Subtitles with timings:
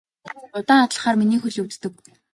[0.59, 1.93] Удаан алхахлаар миний хөл өвддөг.